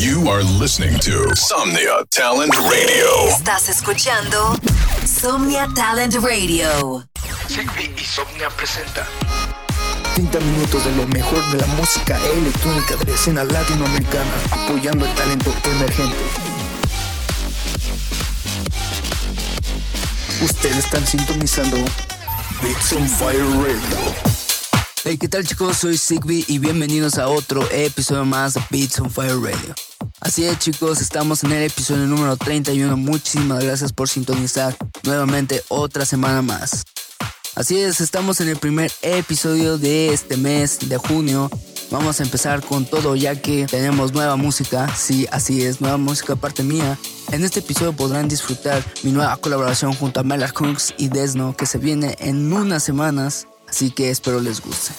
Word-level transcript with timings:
You 0.00 0.30
are 0.30 0.42
listening 0.42 0.98
to 1.00 1.36
Somnia 1.36 2.06
Talent 2.08 2.54
Radio. 2.56 3.28
Estás 3.28 3.68
escuchando 3.68 4.58
Somnia 5.04 5.68
Talent 5.74 6.14
Radio. 6.14 7.04
Sigby 7.46 7.92
y 7.94 8.02
Somnia 8.02 8.48
presenta 8.48 9.06
30 10.14 10.40
minutos 10.40 10.86
de 10.86 10.96
lo 10.96 11.06
mejor 11.08 11.46
de 11.52 11.58
la 11.58 11.66
música 11.74 12.18
electrónica 12.32 12.96
de 12.96 13.04
la 13.04 13.14
escena 13.14 13.44
latinoamericana, 13.44 14.32
apoyando 14.50 15.04
el 15.04 15.14
talento 15.14 15.54
emergente. 15.64 16.16
Ustedes 20.42 20.78
están 20.78 21.06
sintonizando 21.06 21.76
Beats 22.62 22.94
on 22.94 23.06
Fire 23.06 23.44
Radio. 23.50 24.14
Hey, 25.04 25.18
¿qué 25.18 25.28
tal 25.28 25.46
chicos? 25.46 25.76
Soy 25.76 25.98
Sigby 25.98 26.46
y 26.48 26.58
bienvenidos 26.58 27.18
a 27.18 27.28
otro 27.28 27.68
episodio 27.70 28.24
más 28.24 28.54
de 28.54 28.62
Beats 28.70 28.98
on 28.98 29.10
Fire 29.10 29.38
Radio. 29.38 29.74
Así 30.20 30.44
es 30.44 30.58
chicos, 30.58 31.00
estamos 31.00 31.44
en 31.44 31.52
el 31.52 31.62
episodio 31.62 32.06
número 32.06 32.36
31. 32.36 32.94
Muchísimas 32.98 33.64
gracias 33.64 33.92
por 33.92 34.06
sintonizar 34.08 34.76
nuevamente 35.02 35.62
otra 35.68 36.04
semana 36.04 36.42
más. 36.42 36.84
Así 37.54 37.78
es, 37.78 38.02
estamos 38.02 38.40
en 38.42 38.48
el 38.48 38.56
primer 38.58 38.92
episodio 39.00 39.78
de 39.78 40.12
este 40.12 40.36
mes 40.36 40.78
de 40.88 40.98
junio. 40.98 41.50
Vamos 41.90 42.20
a 42.20 42.22
empezar 42.22 42.62
con 42.62 42.84
todo 42.84 43.16
ya 43.16 43.40
que 43.40 43.66
tenemos 43.66 44.12
nueva 44.12 44.36
música. 44.36 44.94
Sí, 44.94 45.26
así 45.32 45.62
es, 45.62 45.80
nueva 45.80 45.96
música 45.96 46.34
aparte 46.34 46.62
mía. 46.62 46.98
En 47.32 47.42
este 47.42 47.60
episodio 47.60 47.94
podrán 47.94 48.28
disfrutar 48.28 48.84
mi 49.02 49.12
nueva 49.12 49.38
colaboración 49.38 49.94
junto 49.94 50.20
a 50.20 50.22
Mela 50.22 50.52
Kungs 50.52 50.94
y 50.98 51.08
Desno 51.08 51.56
que 51.56 51.64
se 51.64 51.78
viene 51.78 52.14
en 52.18 52.52
unas 52.52 52.82
semanas. 52.82 53.46
Así 53.68 53.90
que 53.90 54.10
espero 54.10 54.40
les 54.40 54.60
guste. 54.60 54.92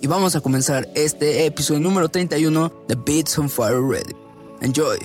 Y 0.00 0.06
vamos 0.06 0.36
a 0.36 0.40
comenzar 0.40 0.88
este 0.94 1.44
episodio 1.46 1.80
número 1.80 2.08
31 2.08 2.72
de 2.86 2.94
Beats 2.94 3.36
on 3.38 3.50
Fire 3.50 3.80
Radio. 3.82 4.16
Enjoy. 4.60 4.98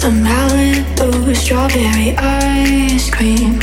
The 0.00 1.34
strawberry 1.34 2.16
ice 2.16 3.10
cream. 3.10 3.60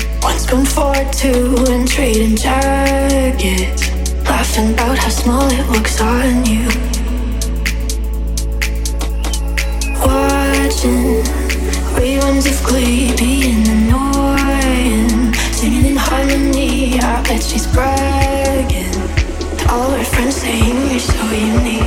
For 0.67 0.93
two 1.11 1.55
and 1.69 1.87
trading 1.87 2.37
jackets. 2.37 3.89
Laughing 4.23 4.73
about 4.73 4.97
how 4.97 5.09
small 5.09 5.47
it 5.51 5.67
looks 5.69 5.99
on 5.99 6.45
you. 6.45 6.67
Watching 9.99 11.23
reruns 11.97 12.45
of 12.47 12.63
Glee 12.63 13.13
being 13.17 13.67
annoying. 13.67 15.33
Singing 15.51 15.85
in 15.87 15.95
harmony, 15.97 16.99
I 16.99 17.21
bet 17.23 17.43
she's 17.43 17.67
bragging. 17.67 18.26
Friends 20.17 20.37
saying 20.37 20.89
you're 20.89 20.99
so 20.99 21.29
unique. 21.29 21.86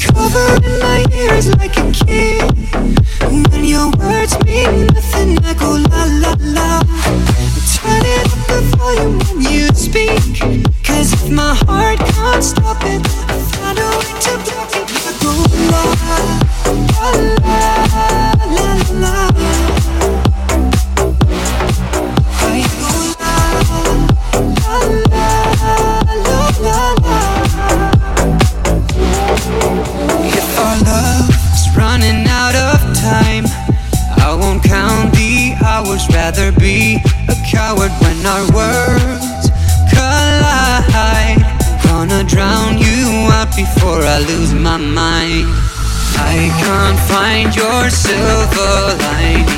Covering 0.00 0.78
my 0.80 1.04
ears 1.12 1.54
like 1.56 1.76
a 1.76 1.92
kid. 1.92 2.42
When 3.50 3.64
your 3.64 3.90
words 3.98 4.34
mean 4.44 4.86
nothing, 4.86 5.38
I 5.44 5.52
go 5.54 5.76
la 5.90 6.04
la 6.22 6.34
la. 6.40 6.80
Turn 7.74 8.02
it 8.04 8.26
up 8.32 8.46
the 8.48 8.60
volume 8.76 9.18
when 9.18 9.40
you 9.52 9.68
speak. 9.74 10.40
Cause 10.82 11.12
if 11.12 11.30
my 11.30 11.54
heart 11.66 11.98
can't 11.98 12.42
stop 12.42 12.82
it, 12.84 13.06
I 13.28 13.38
find 13.52 13.78
a 13.78 13.88
way 13.98 14.12
to 14.24 14.32
block 14.46 14.72
it. 14.74 14.88
I 15.04 15.12
go 15.20 15.32
la 15.70 15.82
la 16.92 17.10
la 17.44 17.89
find 47.40 47.56
your 47.56 47.90
silver 47.90 48.96
lining. 49.00 49.48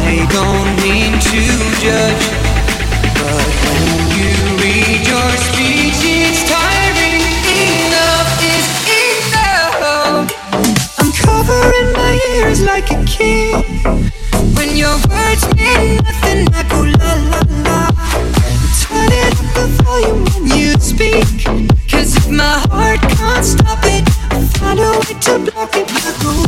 I 0.00 0.26
don't 0.32 0.70
mean 0.82 1.12
to 1.20 1.42
judge, 1.82 2.24
but 3.20 3.48
when 3.64 3.84
you 4.16 4.32
read 4.62 5.00
your 5.06 5.30
speech, 5.36 6.00
it's 6.04 6.48
tiring. 6.48 7.20
Enough 7.60 8.32
is 8.54 8.68
enough. 9.28 10.32
I'm 10.98 11.12
covering 11.12 11.92
my 11.92 12.18
ears 12.36 12.62
like 12.62 12.90
a 12.90 13.04
kid. 13.04 13.64
When 14.56 14.76
your 14.76 14.96
words 15.10 15.44
mean 15.54 15.96
nothing, 15.96 16.48
I 16.54 16.62
go 16.70 16.80
la 16.80 17.12
la 17.32 17.42
la. 17.66 17.80
Turn 18.80 19.12
it 19.12 19.34
up 19.34 19.48
the 19.54 19.66
volume 19.82 20.24
when 20.32 20.58
you 20.58 20.72
speak. 20.80 21.44
Cause 21.90 22.16
if 22.16 22.30
my 22.30 22.64
heart 22.70 23.00
can't 23.00 23.44
stop 23.44 23.80
it, 23.84 24.08
I'll 24.30 24.46
find 24.56 24.78
a 24.78 24.90
way 25.00 25.20
to 25.20 25.50
block 25.50 25.76
it. 25.76 25.88
I 25.90 26.12
go 26.22 26.47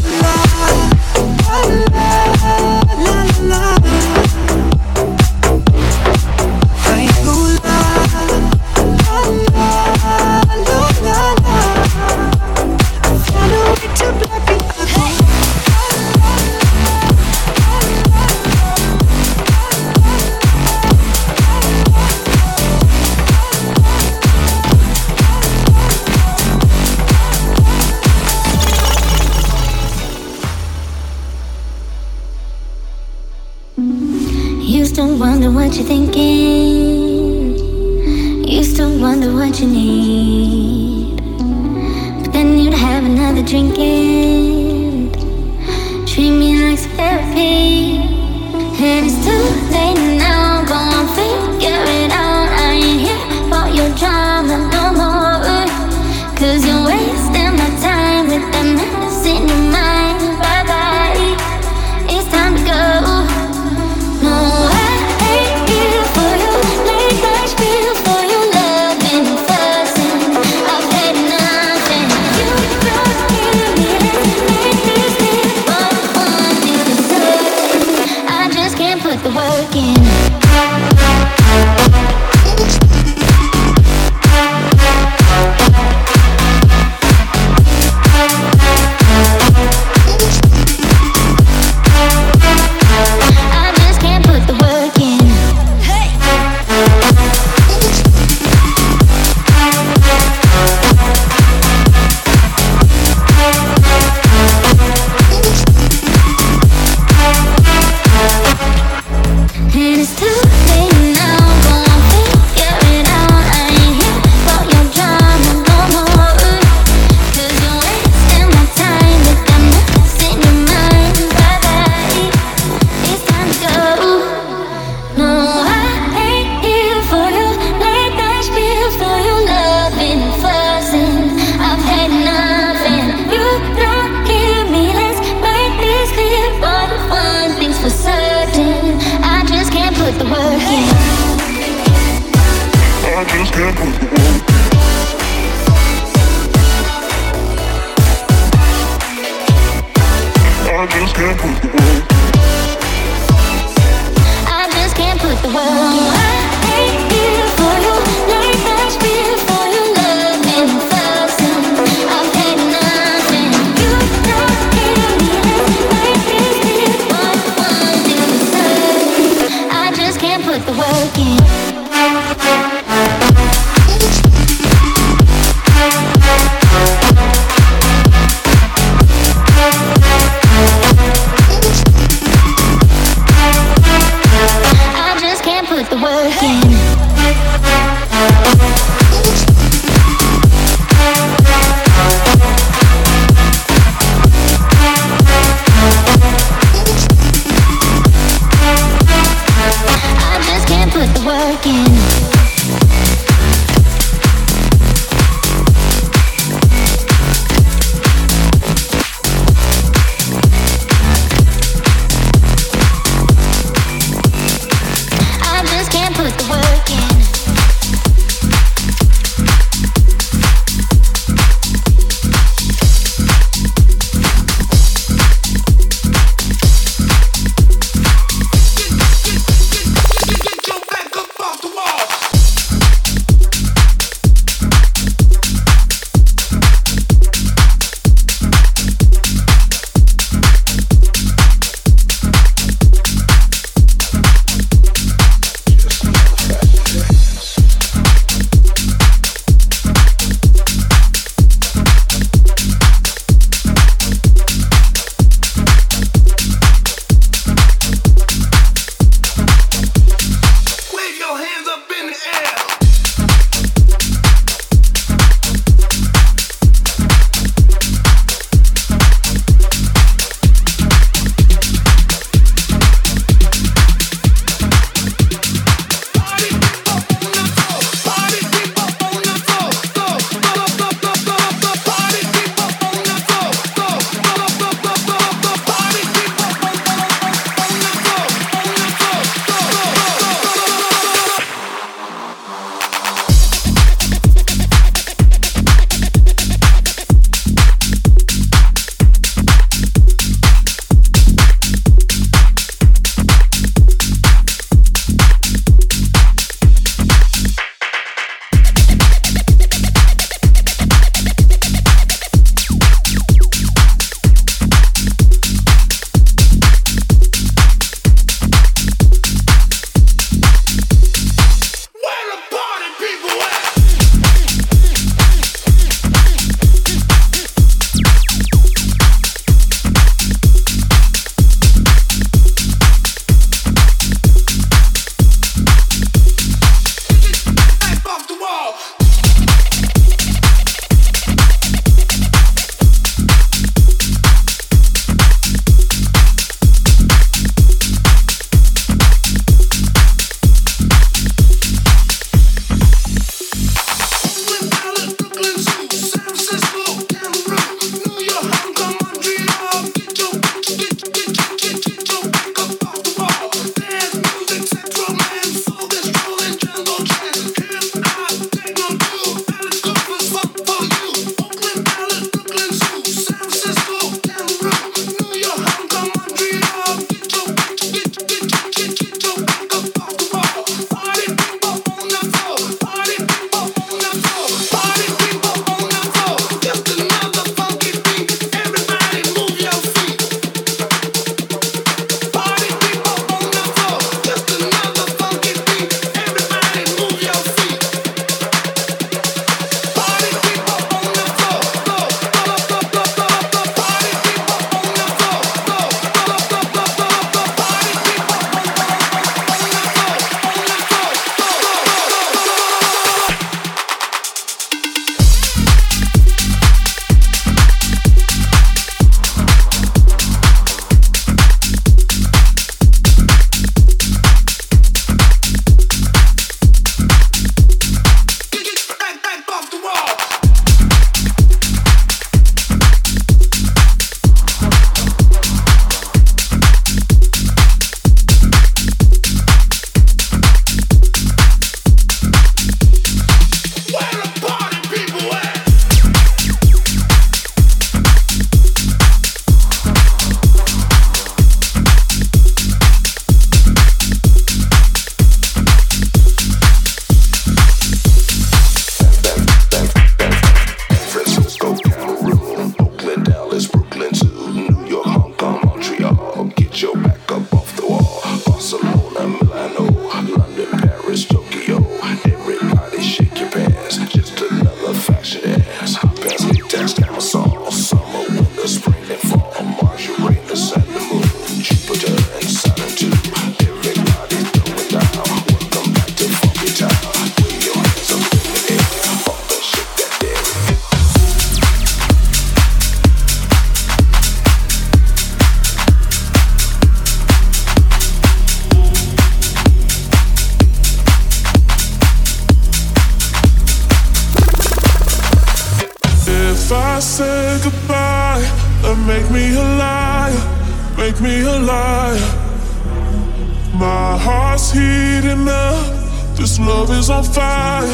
love 516.66 516.90
is 516.90 517.10
on 517.10 517.24
fire. 517.24 517.86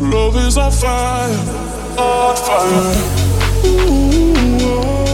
Love 0.00 0.36
is 0.36 0.56
on 0.56 0.72
fire. 0.72 1.30
On 1.98 2.36
fire. 2.36 2.94
Ooh, 3.66 4.34
oh. 4.60 5.07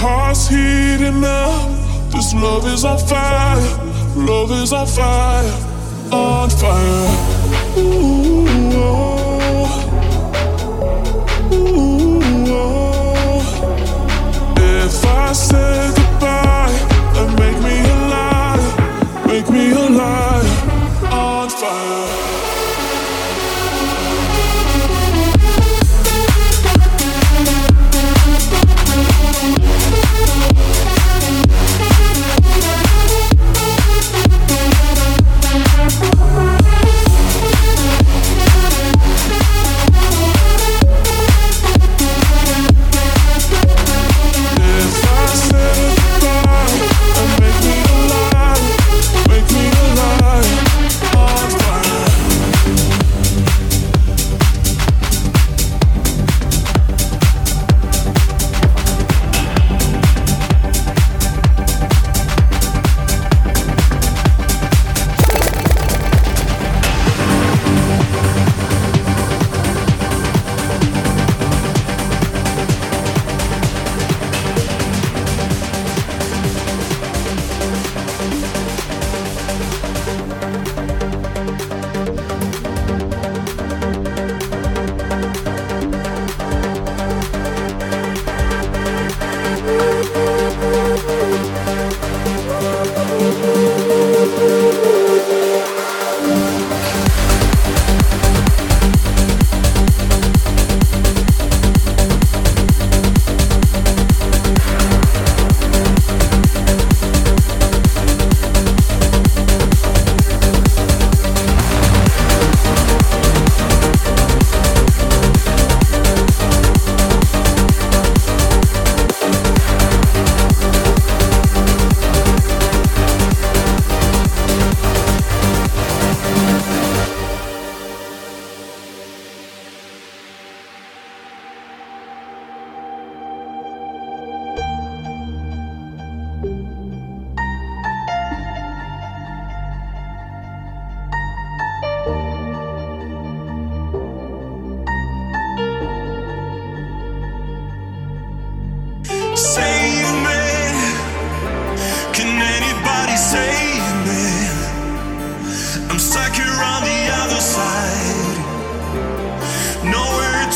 heart's 0.00 0.48
heating 0.48 1.22
up. 1.22 1.68
This 2.10 2.32
love 2.32 2.66
is 2.66 2.84
on 2.84 2.98
fire. 2.98 3.60
Love 4.16 4.50
is 4.50 4.72
on 4.72 4.86
fire. 4.86 5.52
On 6.10 6.48
fire. 6.48 7.08
Ooh, 7.76 8.46
oh. 8.72 9.10
If 14.56 15.04
I 15.04 15.32
say 15.32 15.92
goodbye, 15.96 16.72
then 17.14 17.28
make 17.42 17.58
me 17.62 17.76
alive. 17.96 18.66
Make 19.26 19.48
me 19.50 19.72
alive. 19.72 20.48
On 21.12 21.48
fire. 21.50 22.29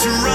surround 0.04 0.33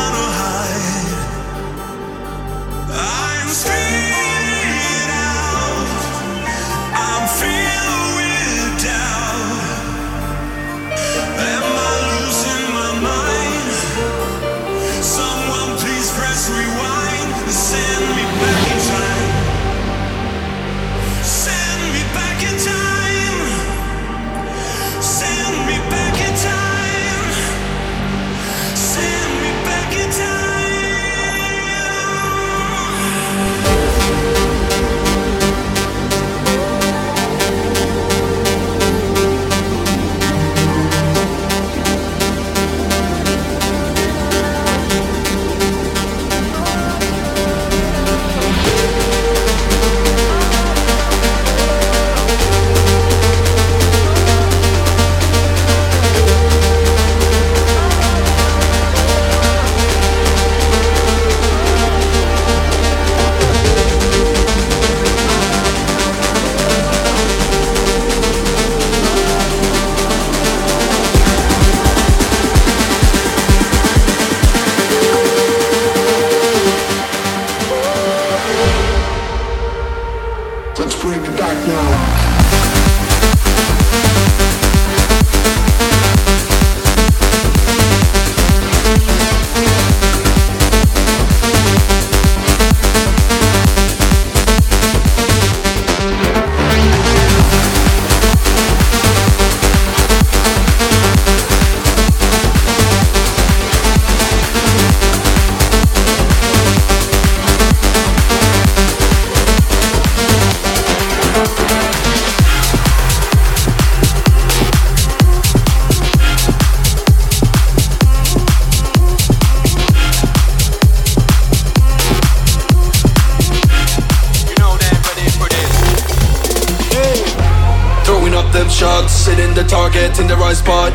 target 129.69 130.17
in 130.19 130.25
the 130.25 130.36
right 130.36 130.58
spot. 130.58 130.89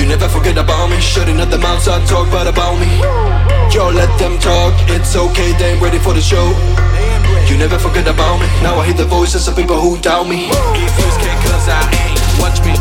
You 0.00 0.06
never 0.08 0.26
forget 0.26 0.56
about 0.56 0.88
me, 0.88 0.98
shutting 1.00 1.38
up 1.38 1.50
the 1.50 1.58
mouths 1.58 1.86
I 1.86 2.02
talk 2.06 2.32
bad 2.32 2.46
about 2.48 2.80
me. 2.80 2.88
Yo, 3.68 3.92
let 3.92 4.08
them 4.18 4.38
talk, 4.40 4.72
it's 4.88 5.14
okay, 5.14 5.52
they 5.60 5.76
ain't 5.76 5.82
ready 5.82 5.98
for 5.98 6.14
the 6.14 6.20
show. 6.24 6.56
You 7.44 7.58
never 7.60 7.78
forget 7.78 8.08
about 8.08 8.40
me, 8.40 8.48
now 8.64 8.80
I 8.80 8.86
hear 8.86 8.96
the 8.96 9.04
voices 9.04 9.46
of 9.48 9.56
people 9.56 9.76
who 9.76 10.00
doubt 10.00 10.26
me. 10.26 10.48
If 10.48 10.96
you 10.96 11.08
scared 11.12 11.36
cause 11.44 11.68
I 11.68 11.84
ain't, 12.00 12.16
watch 12.40 12.58
me. 12.64 12.72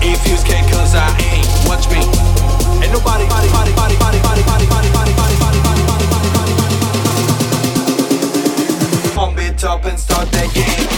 If 0.00 0.24
you 0.24 0.36
scared 0.40 0.64
cause 0.72 0.96
I 0.96 1.04
ain't, 1.28 1.44
watch 1.68 1.84
me. 1.92 2.00
Ain't 2.80 2.92
nobody, 2.96 3.28
body, 3.28 3.52
body, 3.52 3.72
body, 3.76 3.96
body, 4.00 4.18
body, 4.24 4.40
body, 4.48 4.64
body, 4.64 4.88
body, 4.96 5.12
body, 5.12 5.12
body, 5.12 5.36
body, 5.36 5.60
body, 5.60 5.84
body, 5.84 6.08
body, 6.08 6.32
body, 6.32 6.54
body. 6.56 6.72
Pump 9.12 9.36
it 9.44 9.62
up 9.62 9.84
and 9.84 10.00
start 10.00 10.32
that 10.32 10.48
game. 10.56 10.64
Throwing 10.76 10.95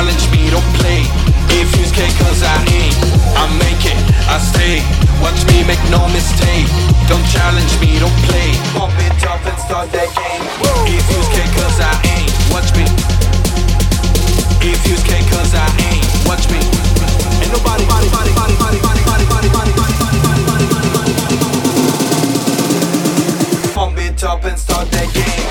challenge 0.00 0.32
me, 0.32 0.48
don't 0.48 0.64
play. 0.80 1.04
If 1.60 1.76
you 1.76 1.84
scared 1.84 2.16
cause 2.16 2.40
I 2.40 2.56
ain't, 2.72 2.96
I 3.36 3.44
make 3.60 3.84
it, 3.84 4.00
I 4.32 4.40
stay. 4.40 4.80
Watch 5.20 5.44
me 5.52 5.60
make 5.68 5.76
no 5.92 6.08
mistake. 6.08 6.64
Don't 7.04 7.20
challenge 7.28 7.68
me, 7.84 8.00
don't 8.00 8.16
play. 8.24 8.56
Pump 8.72 8.96
it 8.96 9.20
up 9.28 9.44
and 9.44 9.60
start 9.60 9.92
that 9.92 10.08
game. 10.16 10.40
If 10.88 11.04
you 11.04 11.20
scared 11.28 11.52
cause 11.52 11.76
I 11.84 11.92
ain't, 12.16 12.32
watch 12.48 12.72
me. 12.72 12.88
If 14.64 14.80
you 14.88 14.96
scared 15.04 15.28
cause 15.28 15.52
I 15.52 15.68
ain't, 15.92 16.00
watch 16.24 16.48
me. 16.48 16.64
Ain't 17.44 17.52
nobody, 17.52 17.84
body, 17.84 18.08
body, 18.08 18.32
body, 18.32 18.56
body, 18.56 18.80
body, 18.80 19.04
body, 19.04 19.28
body, 19.28 19.52
body, 19.52 19.68
body, 19.76 19.92
body, 20.00 20.00
body, 20.00 20.16
body, 20.24 20.40
body, 20.48 20.64
body, 20.64 21.12
body, 21.12 21.36
body. 21.36 21.68
Pump 23.76 24.00
it 24.00 24.24
up 24.24 24.48
and 24.48 24.56
start 24.56 24.88
that 24.96 25.12
game. 25.12 25.44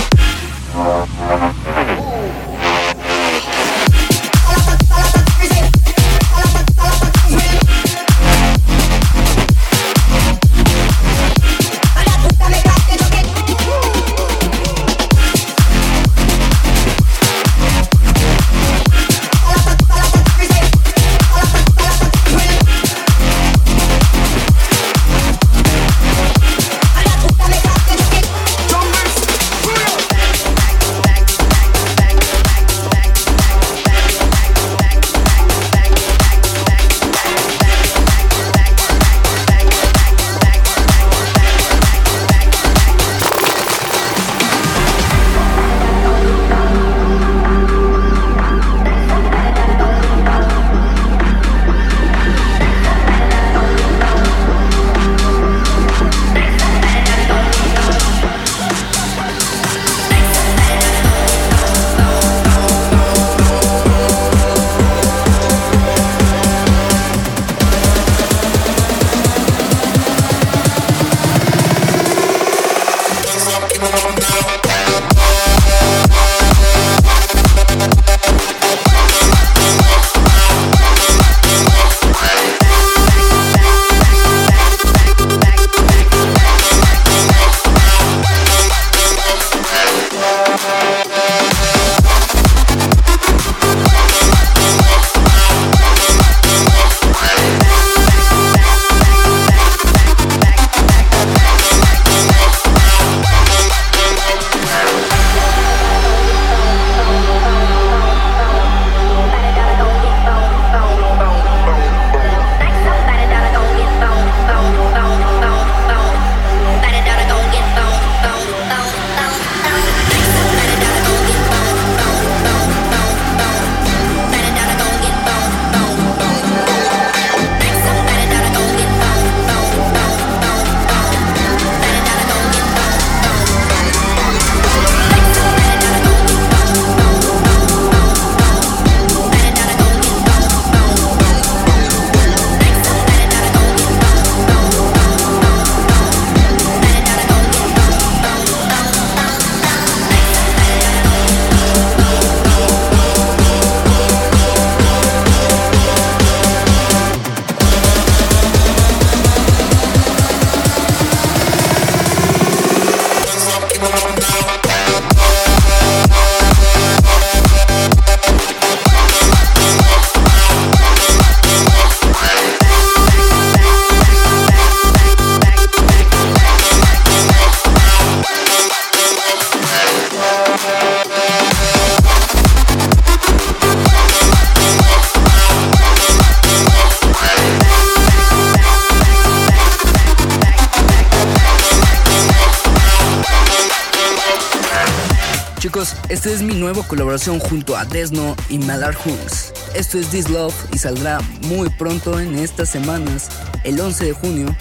Chicos, 195.69 195.93
esta 196.09 196.31
es 196.31 196.41
mi 196.41 196.55
nueva 196.55 196.81
colaboración 196.81 197.37
junto 197.37 197.77
a 197.77 197.85
Desno 197.85 198.35
y 198.49 198.57
Malar 198.57 198.95
Hulks. 199.05 199.53
Esto 199.75 199.99
es 199.99 200.07
This 200.07 200.27
Love 200.27 200.55
y 200.73 200.79
saldrá 200.79 201.19
muy 201.43 201.69
pronto 201.69 202.19
en 202.19 202.39
estas 202.39 202.69
semanas, 202.69 203.29
el 203.63 203.79
11 203.79 204.05
de 204.05 204.13
junio, 204.13 204.55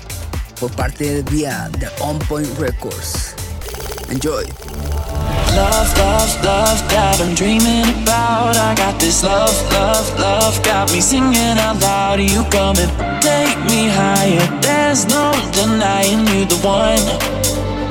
por 0.61 0.71
parte 0.73 1.23
de 1.23 1.23
vía 1.31 1.71
de 1.79 1.89
On 2.01 2.19
Point 2.19 2.47
Records. 2.59 3.35
Enjoy. 4.11 4.45
Love, 5.57 5.97
love, 5.97 6.45
love 6.45 6.89
that 6.91 7.19
I'm 7.21 7.35
dreaming 7.35 7.89
about. 8.03 8.59
I 8.59 8.75
got 8.77 9.01
this 9.01 9.23
love, 9.23 9.57
love, 9.73 10.21
love. 10.21 10.63
Got 10.63 10.93
me 10.93 11.01
singing 11.01 11.59
out 11.59 11.81
loud. 11.81 12.21
You 12.21 12.45
come 12.51 12.77
and 12.77 13.23
take 13.23 13.57
me 13.65 13.89
higher. 13.89 14.61
There's 14.61 15.07
no 15.07 15.33
denying 15.53 16.27
you 16.37 16.45
the 16.45 16.61
one. 16.63 17.01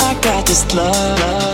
I 0.01 0.13
got 0.21 0.45
this 0.45 0.71
love. 0.75 1.46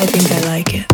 I 0.00 0.06
think 0.06 0.32
I 0.32 0.40
like 0.48 0.74
it. 0.74 0.89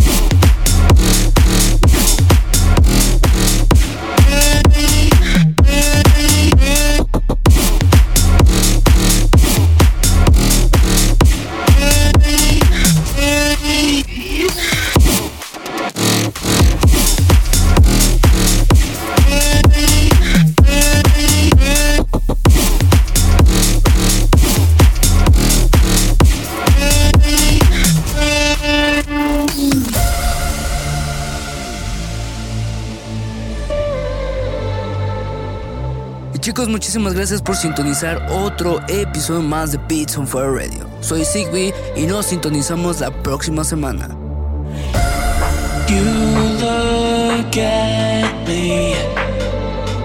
Muchísimas 36.97 37.15
gracias 37.15 37.43
por 37.43 37.57
sintonizar 37.57 38.27
otro 38.31 38.81
episodio 38.89 39.43
más 39.43 39.71
de 39.71 39.77
Beats 39.87 40.17
on 40.17 40.27
Fire 40.27 40.51
Radio. 40.51 40.89
Soy 41.01 41.27
Sigby 41.27 41.71
y 41.95 42.07
nos 42.07 42.25
sintonizamos 42.25 43.01
la 43.01 43.11
próxima 43.11 43.65
semana. 43.65 44.09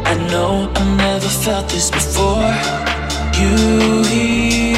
I 0.03 0.17
know 0.29 0.69
never 0.97 1.29
felt 1.29 1.69
this 1.69 1.89
before. 1.89 2.53
You 3.39 4.01
me. 4.03 4.71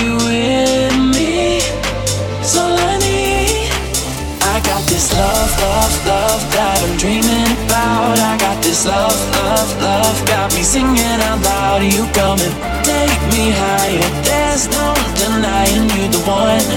Got 4.64 4.88
this 4.88 5.14
love, 5.14 5.62
love, 5.62 6.08
love 6.08 6.52
that 6.54 6.96
dreaming 6.98 7.52
about. 7.66 8.18
I 8.18 8.38
got 8.38 8.64
this 8.64 8.86
love, 8.86 9.33
love, 9.64 9.82
love. 9.82 10.28
Got 10.28 10.54
me 10.54 10.64
singing 10.64 11.20
out 11.28 11.42
loud. 11.44 11.84
You 11.84 12.06
come 12.14 12.40
and 12.40 12.54
take 12.84 13.22
me 13.34 13.52
higher. 13.52 14.10
There's 14.24 14.68
no 14.70 14.94
denying 15.16 15.90
you 15.96 16.08
the 16.10 16.20
one. 16.28 16.68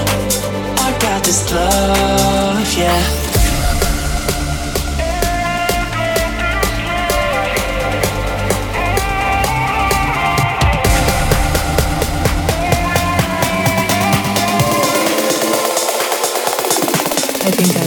I 0.79 0.97
got 0.99 1.23
this 1.23 1.51
love, 1.51 2.77
yeah. 2.77 3.25
I 17.39 17.51
think 17.51 17.77
I 17.77 17.86